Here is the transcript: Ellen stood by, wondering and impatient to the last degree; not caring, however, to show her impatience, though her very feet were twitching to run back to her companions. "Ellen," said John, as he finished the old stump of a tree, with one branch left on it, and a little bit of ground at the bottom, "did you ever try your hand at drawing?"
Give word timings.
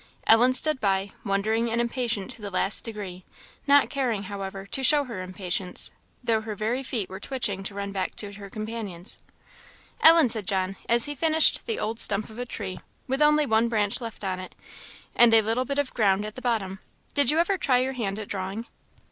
Ellen 0.25 0.51
stood 0.53 0.79
by, 0.79 1.11
wondering 1.23 1.69
and 1.69 1.79
impatient 1.79 2.31
to 2.31 2.41
the 2.41 2.49
last 2.49 2.83
degree; 2.83 3.23
not 3.67 3.91
caring, 3.91 4.23
however, 4.23 4.65
to 4.65 4.81
show 4.83 5.03
her 5.03 5.21
impatience, 5.21 5.91
though 6.23 6.41
her 6.41 6.55
very 6.55 6.81
feet 6.81 7.07
were 7.07 7.19
twitching 7.19 7.63
to 7.65 7.75
run 7.75 7.91
back 7.91 8.15
to 8.15 8.31
her 8.33 8.49
companions. 8.49 9.19
"Ellen," 10.01 10.27
said 10.27 10.47
John, 10.47 10.75
as 10.89 11.05
he 11.05 11.13
finished 11.13 11.67
the 11.67 11.77
old 11.77 11.99
stump 11.99 12.31
of 12.31 12.39
a 12.39 12.47
tree, 12.47 12.79
with 13.07 13.21
one 13.21 13.69
branch 13.69 14.01
left 14.01 14.23
on 14.23 14.39
it, 14.39 14.55
and 15.15 15.35
a 15.35 15.43
little 15.43 15.65
bit 15.65 15.77
of 15.77 15.93
ground 15.93 16.25
at 16.25 16.33
the 16.33 16.41
bottom, 16.41 16.79
"did 17.13 17.29
you 17.29 17.37
ever 17.37 17.59
try 17.59 17.77
your 17.77 17.93
hand 17.93 18.17
at 18.17 18.27
drawing?" 18.27 18.65